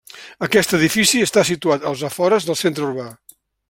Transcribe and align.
Aquest 0.45 0.73
edifici 0.77 1.21
està 1.27 1.45
situat 1.51 1.87
als 1.93 2.05
afores 2.11 2.51
del 2.51 2.61
centre 2.67 2.91
urbà. 2.93 3.11